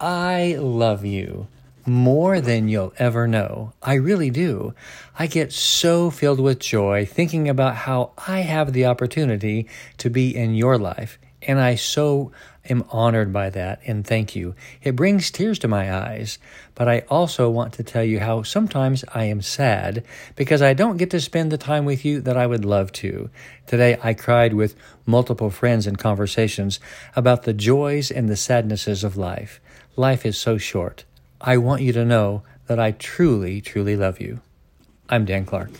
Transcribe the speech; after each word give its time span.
I 0.00 0.56
love 0.58 1.06
you 1.06 1.48
more 1.86 2.40
than 2.40 2.68
you'll 2.68 2.92
ever 2.98 3.26
know. 3.26 3.72
I 3.82 3.94
really 3.94 4.28
do. 4.28 4.74
I 5.18 5.26
get 5.26 5.52
so 5.52 6.10
filled 6.10 6.40
with 6.40 6.58
joy 6.58 7.06
thinking 7.06 7.48
about 7.48 7.76
how 7.76 8.10
I 8.26 8.40
have 8.40 8.72
the 8.72 8.84
opportunity 8.84 9.68
to 9.98 10.10
be 10.10 10.36
in 10.36 10.54
your 10.54 10.76
life. 10.76 11.18
And 11.46 11.60
I 11.60 11.76
so 11.76 12.32
am 12.68 12.84
honored 12.90 13.32
by 13.32 13.50
that 13.50 13.80
and 13.86 14.04
thank 14.04 14.34
you. 14.34 14.54
It 14.82 14.96
brings 14.96 15.30
tears 15.30 15.58
to 15.60 15.68
my 15.68 15.94
eyes, 15.94 16.38
but 16.74 16.88
I 16.88 17.04
also 17.08 17.48
want 17.48 17.74
to 17.74 17.84
tell 17.84 18.02
you 18.02 18.18
how 18.20 18.42
sometimes 18.42 19.04
I 19.14 19.24
am 19.24 19.40
sad 19.40 20.04
because 20.34 20.62
I 20.62 20.74
don't 20.74 20.96
get 20.96 21.10
to 21.10 21.20
spend 21.20 21.52
the 21.52 21.58
time 21.58 21.84
with 21.84 22.04
you 22.04 22.20
that 22.22 22.36
I 22.36 22.46
would 22.46 22.64
love 22.64 22.92
to. 22.94 23.30
Today 23.66 23.96
I 24.02 24.14
cried 24.14 24.54
with 24.54 24.74
multiple 25.06 25.50
friends 25.50 25.86
in 25.86 25.96
conversations 25.96 26.80
about 27.14 27.44
the 27.44 27.54
joys 27.54 28.10
and 28.10 28.28
the 28.28 28.36
sadnesses 28.36 29.04
of 29.04 29.16
life. 29.16 29.60
Life 29.94 30.26
is 30.26 30.36
so 30.36 30.58
short. 30.58 31.04
I 31.40 31.56
want 31.58 31.82
you 31.82 31.92
to 31.92 32.04
know 32.04 32.42
that 32.66 32.80
I 32.80 32.90
truly, 32.92 33.60
truly 33.60 33.96
love 33.96 34.20
you. 34.20 34.40
I'm 35.08 35.24
Dan 35.24 35.44
Clark. 35.44 35.70